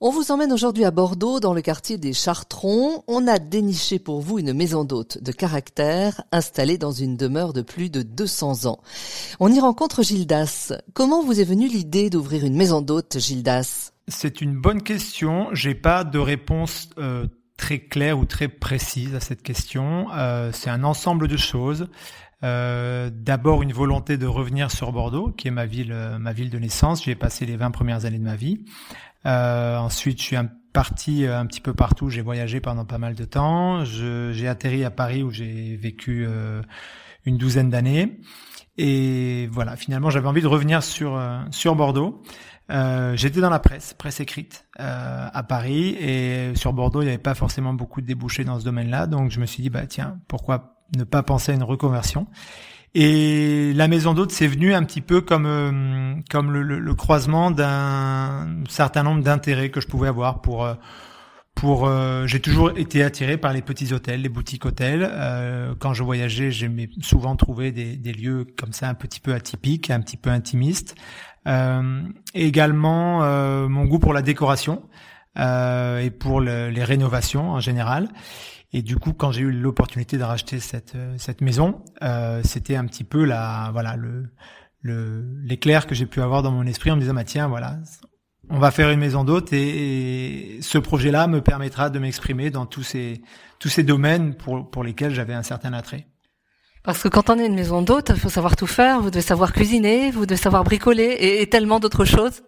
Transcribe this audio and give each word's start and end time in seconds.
On 0.00 0.10
vous 0.10 0.30
emmène 0.30 0.52
aujourd'hui 0.52 0.84
à 0.84 0.92
Bordeaux, 0.92 1.40
dans 1.40 1.52
le 1.52 1.60
quartier 1.60 1.98
des 1.98 2.12
Chartrons. 2.12 3.02
On 3.08 3.26
a 3.26 3.40
déniché 3.40 3.98
pour 3.98 4.20
vous 4.20 4.38
une 4.38 4.52
maison 4.52 4.84
d'hôte 4.84 5.20
de 5.20 5.32
caractère 5.32 6.22
installée 6.30 6.78
dans 6.78 6.92
une 6.92 7.16
demeure 7.16 7.52
de 7.52 7.62
plus 7.62 7.90
de 7.90 8.02
200 8.02 8.66
ans. 8.66 8.78
On 9.40 9.52
y 9.52 9.58
rencontre 9.58 10.04
Gildas. 10.04 10.72
Comment 10.94 11.24
vous 11.24 11.40
est 11.40 11.44
venue 11.44 11.66
l'idée 11.66 12.10
d'ouvrir 12.10 12.44
une 12.44 12.54
maison 12.54 12.80
d'hôte, 12.80 13.18
Gildas? 13.18 13.90
C'est 14.06 14.40
une 14.40 14.54
bonne 14.54 14.84
question. 14.84 15.48
J'ai 15.52 15.74
pas 15.74 16.04
de 16.04 16.20
réponse 16.20 16.90
euh, 16.98 17.26
très 17.58 17.80
claire 17.80 18.18
ou 18.18 18.24
très 18.24 18.48
précise 18.48 19.14
à 19.14 19.20
cette 19.20 19.42
question. 19.42 20.06
Euh, 20.14 20.50
c'est 20.54 20.70
un 20.70 20.84
ensemble 20.84 21.28
de 21.28 21.36
choses. 21.36 21.88
Euh, 22.44 23.10
D'abord 23.12 23.62
une 23.62 23.72
volonté 23.72 24.16
de 24.16 24.26
revenir 24.26 24.70
sur 24.70 24.92
Bordeaux, 24.92 25.32
qui 25.32 25.48
est 25.48 25.50
ma 25.50 25.66
ville, 25.66 25.92
euh, 25.92 26.18
ma 26.18 26.32
ville 26.32 26.48
de 26.48 26.58
naissance. 26.58 27.04
J'y 27.04 27.10
ai 27.10 27.14
passé 27.16 27.44
les 27.44 27.56
20 27.56 27.72
premières 27.72 28.06
années 28.06 28.18
de 28.18 28.24
ma 28.24 28.36
vie. 28.36 28.64
Euh, 29.26 29.76
ensuite, 29.76 30.18
je 30.20 30.24
suis 30.24 30.36
parti 30.72 31.26
euh, 31.26 31.38
un 31.38 31.46
petit 31.46 31.60
peu 31.60 31.74
partout. 31.74 32.08
J'ai 32.08 32.22
voyagé 32.22 32.60
pendant 32.60 32.84
pas 32.84 32.98
mal 32.98 33.14
de 33.14 33.24
temps. 33.24 33.84
J'ai 33.84 34.48
atterri 34.48 34.84
à 34.84 34.90
Paris 34.90 35.22
où 35.22 35.30
j'ai 35.30 35.76
vécu 35.76 36.24
euh, 36.26 36.62
une 37.26 37.36
douzaine 37.36 37.70
d'années. 37.70 38.20
Et 38.76 39.48
voilà, 39.50 39.74
finalement, 39.74 40.08
j'avais 40.08 40.28
envie 40.28 40.42
de 40.42 40.46
revenir 40.46 40.84
sur 40.84 41.20
sur 41.50 41.74
Bordeaux. 41.74 42.22
Euh, 42.70 43.16
J'étais 43.16 43.40
dans 43.40 43.50
la 43.50 43.58
presse, 43.58 43.94
presse 43.94 44.20
écrite 44.20 44.66
euh, 44.80 45.28
à 45.32 45.42
Paris, 45.42 45.96
et 45.98 46.52
sur 46.54 46.72
Bordeaux, 46.72 47.00
il 47.00 47.06
n'y 47.06 47.10
avait 47.10 47.18
pas 47.18 47.34
forcément 47.34 47.72
beaucoup 47.72 48.00
de 48.00 48.06
débouchés 48.06 48.44
dans 48.44 48.58
ce 48.60 48.64
domaine-là. 48.64 49.06
Donc, 49.06 49.30
je 49.30 49.40
me 49.40 49.46
suis 49.46 49.62
dit, 49.62 49.70
bah 49.70 49.86
tiens, 49.86 50.18
pourquoi 50.28 50.76
ne 50.96 51.04
pas 51.04 51.22
penser 51.22 51.52
à 51.52 51.54
une 51.54 51.62
reconversion? 51.62 52.26
Et 52.94 53.72
la 53.74 53.86
maison 53.86 54.14
d'hôte, 54.14 54.32
c'est 54.32 54.46
venu 54.46 54.74
un 54.74 54.82
petit 54.82 55.02
peu 55.02 55.20
comme 55.20 55.46
euh, 55.46 56.14
comme 56.30 56.50
le, 56.50 56.62
le, 56.62 56.94
croisement 56.94 57.50
d'un 57.50 58.48
certain 58.68 59.02
nombre 59.02 59.22
d'intérêts 59.22 59.70
que 59.70 59.80
je 59.80 59.86
pouvais 59.86 60.08
avoir 60.08 60.40
pour 60.40 60.64
euh, 60.64 60.74
pour 61.60 61.86
euh, 61.86 62.26
j'ai 62.26 62.40
toujours 62.40 62.70
été 62.76 63.02
attiré 63.02 63.36
par 63.36 63.52
les 63.52 63.62
petits 63.62 63.92
hôtels, 63.92 64.22
les 64.22 64.28
boutiques 64.28 64.64
hôtels. 64.64 65.10
quand 65.78 65.94
je 65.94 66.02
voyageais, 66.02 66.50
j'aimais 66.50 66.88
souvent 67.00 67.36
trouver 67.36 67.72
des, 67.72 67.96
des, 67.96 68.12
lieux 68.12 68.46
comme 68.58 68.72
ça 68.72 68.88
un 68.88 68.94
petit 68.94 69.20
peu 69.20 69.34
atypiques, 69.34 69.90
un 69.90 70.00
petit 70.00 70.16
peu 70.16 70.30
intimistes. 70.30 70.94
également 72.34 73.20
mon 73.68 73.84
goût 73.84 73.98
pour 73.98 74.12
la 74.12 74.22
décoration 74.22 74.82
et 75.36 76.10
pour 76.18 76.40
les 76.40 76.84
rénovations 76.84 77.50
en 77.50 77.60
général. 77.60 78.08
Et 78.72 78.82
du 78.82 78.96
coup, 78.96 79.12
quand 79.12 79.32
j'ai 79.32 79.42
eu 79.42 79.50
l'opportunité 79.50 80.18
de 80.18 80.22
racheter 80.22 80.60
cette 80.60 80.94
euh, 80.94 81.14
cette 81.16 81.40
maison, 81.40 81.82
euh, 82.02 82.42
c'était 82.44 82.76
un 82.76 82.84
petit 82.84 83.04
peu 83.04 83.24
la 83.24 83.70
voilà 83.72 83.96
le 83.96 84.28
le 84.82 85.24
l'éclair 85.42 85.86
que 85.86 85.94
j'ai 85.94 86.06
pu 86.06 86.20
avoir 86.20 86.42
dans 86.42 86.52
mon 86.52 86.66
esprit 86.66 86.90
en 86.90 86.96
me 86.96 87.00
disant 87.00 87.14
bah 87.14 87.24
tiens 87.24 87.48
voilà 87.48 87.78
on 88.50 88.58
va 88.58 88.70
faire 88.70 88.90
une 88.90 89.00
maison 89.00 89.24
d'hôte 89.24 89.52
et, 89.52 90.58
ce 90.60 90.78
projet-là 90.78 91.26
me 91.26 91.40
permettra 91.40 91.90
de 91.90 91.98
m'exprimer 91.98 92.50
dans 92.50 92.66
tous 92.66 92.82
ces 92.82 93.22
tous 93.58 93.68
ces 93.68 93.82
domaines 93.82 94.34
pour 94.34 94.70
pour 94.70 94.84
lesquels 94.84 95.14
j'avais 95.14 95.34
un 95.34 95.42
certain 95.42 95.72
attrait. 95.72 96.06
Parce 96.82 97.02
que 97.02 97.08
quand 97.08 97.28
on 97.28 97.38
est 97.38 97.46
une 97.46 97.54
maison 97.54 97.82
d'hôte, 97.82 98.10
il 98.14 98.20
faut 98.20 98.28
savoir 98.28 98.56
tout 98.56 98.66
faire, 98.66 99.00
vous 99.00 99.10
devez 99.10 99.22
savoir 99.22 99.52
cuisiner, 99.52 100.10
vous 100.10 100.26
devez 100.26 100.36
savoir 100.36 100.64
bricoler 100.64 101.16
et 101.20 101.46
tellement 101.48 101.80
d'autres 101.80 102.04
choses. 102.04 102.42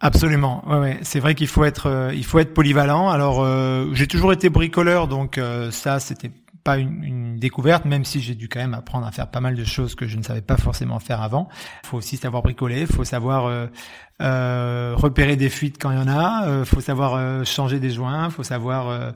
Absolument. 0.00 0.62
Ouais, 0.68 0.78
ouais. 0.78 0.98
C'est 1.02 1.20
vrai 1.20 1.34
qu'il 1.34 1.46
faut 1.46 1.64
être, 1.64 1.86
euh, 1.86 2.12
il 2.14 2.24
faut 2.24 2.38
être 2.38 2.52
polyvalent. 2.52 3.08
Alors, 3.08 3.42
euh, 3.42 3.86
j'ai 3.92 4.06
toujours 4.06 4.32
été 4.32 4.50
bricoleur, 4.50 5.08
donc 5.08 5.38
euh, 5.38 5.70
ça, 5.70 6.00
c'était 6.00 6.30
pas 6.64 6.78
une, 6.78 7.04
une, 7.04 7.36
découverte, 7.36 7.84
même 7.84 8.04
si 8.04 8.20
j'ai 8.20 8.34
dû 8.34 8.48
quand 8.48 8.60
même 8.60 8.74
apprendre 8.74 9.06
à 9.06 9.12
faire 9.12 9.30
pas 9.30 9.40
mal 9.40 9.54
de 9.54 9.64
choses 9.64 9.94
que 9.94 10.06
je 10.06 10.16
ne 10.16 10.22
savais 10.22 10.40
pas 10.40 10.56
forcément 10.56 10.98
faire 10.98 11.20
avant. 11.22 11.48
Il 11.84 11.88
faut 11.88 11.98
aussi 11.98 12.16
savoir 12.16 12.42
bricoler, 12.42 12.80
il 12.82 12.86
faut 12.86 13.04
savoir 13.04 13.68
euh, 14.20 14.94
repérer 14.96 15.36
des 15.36 15.50
fuites 15.50 15.80
quand 15.80 15.90
il 15.90 15.98
y 15.98 16.00
en 16.00 16.08
a, 16.08 16.60
il 16.60 16.64
faut 16.64 16.80
savoir 16.80 17.44
changer 17.44 17.80
des 17.80 17.90
joints, 17.90 18.26
il 18.26 18.30
faut 18.30 18.42
savoir 18.42 19.14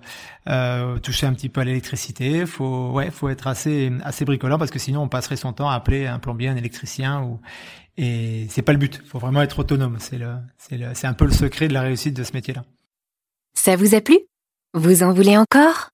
toucher 1.03 1.27
un 1.27 1.33
petit 1.33 1.48
peu 1.48 1.63
à 1.63 1.64
l'électricité. 1.64 2.47
Faut, 2.47 2.91
ouais, 2.91 3.11
faut 3.11 3.29
être 3.29 3.47
assez 3.47 3.92
assez 4.05 4.25
bricoleur 4.25 4.58
parce 4.58 4.70
que 4.70 4.79
sinon 4.79 5.03
on 5.03 5.08
passerait 5.08 5.37
son 5.37 5.53
temps 5.53 5.70
à 5.70 5.75
appeler 5.75 6.07
un 6.07 6.19
plombier, 6.19 6.48
un 6.48 6.57
électricien 6.57 7.23
ou 7.23 7.41
et 7.98 8.47
c'est 8.48 8.63
pas 8.63 8.73
le 8.73 8.79
but. 8.79 9.03
Faut 9.05 9.19
vraiment 9.19 9.42
être 9.42 9.58
autonome. 9.58 9.97
C'est 9.98 10.19
le, 10.19 10.37
c'est 10.57 10.79
le, 10.79 10.95
c'est 10.95 11.08
un 11.08 11.14
peu 11.14 11.25
le 11.25 11.33
secret 11.33 11.67
de 11.67 11.75
la 11.75 11.83
réussite 11.83 12.14
de 12.14 12.23
ce 12.23 12.33
métier-là. 12.33 12.64
Ça 13.55 13.75
vous 13.75 13.95
a 13.97 14.01
plu? 14.01 14.19
Vous 14.73 15.03
en 15.03 15.13
voulez 15.13 15.37
encore? 15.37 15.91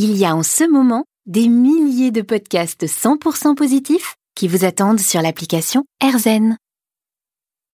Il 0.00 0.16
y 0.16 0.24
a 0.24 0.36
en 0.36 0.44
ce 0.44 0.62
moment 0.62 1.04
des 1.26 1.48
milliers 1.48 2.12
de 2.12 2.22
podcasts 2.22 2.86
100% 2.86 3.56
positifs 3.56 4.14
qui 4.36 4.46
vous 4.46 4.64
attendent 4.64 5.00
sur 5.00 5.20
l'application 5.22 5.86
AirZen. 6.00 6.56